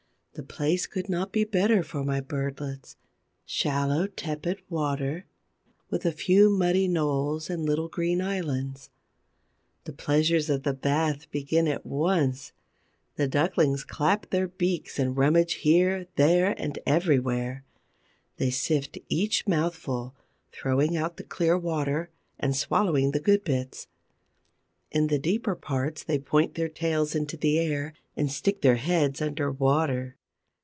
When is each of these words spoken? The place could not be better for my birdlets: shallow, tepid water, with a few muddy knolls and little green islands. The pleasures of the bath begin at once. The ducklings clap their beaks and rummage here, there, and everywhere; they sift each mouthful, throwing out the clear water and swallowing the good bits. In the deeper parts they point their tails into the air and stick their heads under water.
The 0.33 0.43
place 0.43 0.85
could 0.87 1.09
not 1.09 1.33
be 1.33 1.43
better 1.43 1.83
for 1.83 2.05
my 2.05 2.21
birdlets: 2.21 2.95
shallow, 3.45 4.07
tepid 4.07 4.61
water, 4.69 5.25
with 5.89 6.05
a 6.05 6.13
few 6.13 6.49
muddy 6.49 6.87
knolls 6.87 7.49
and 7.49 7.65
little 7.65 7.89
green 7.89 8.21
islands. 8.21 8.89
The 9.83 9.91
pleasures 9.91 10.49
of 10.49 10.63
the 10.63 10.73
bath 10.73 11.29
begin 11.31 11.67
at 11.67 11.85
once. 11.85 12.53
The 13.17 13.27
ducklings 13.27 13.83
clap 13.83 14.29
their 14.29 14.47
beaks 14.47 14.97
and 14.97 15.17
rummage 15.17 15.55
here, 15.55 16.07
there, 16.15 16.55
and 16.57 16.79
everywhere; 16.85 17.65
they 18.37 18.51
sift 18.51 18.97
each 19.09 19.45
mouthful, 19.45 20.15
throwing 20.53 20.95
out 20.95 21.17
the 21.17 21.25
clear 21.25 21.57
water 21.57 22.09
and 22.39 22.55
swallowing 22.55 23.11
the 23.11 23.19
good 23.19 23.43
bits. 23.43 23.89
In 24.91 25.07
the 25.07 25.19
deeper 25.19 25.55
parts 25.57 26.05
they 26.05 26.17
point 26.19 26.55
their 26.55 26.69
tails 26.69 27.15
into 27.15 27.35
the 27.35 27.59
air 27.59 27.91
and 28.15 28.31
stick 28.31 28.61
their 28.61 28.77
heads 28.77 29.21
under 29.21 29.51
water. 29.51 30.15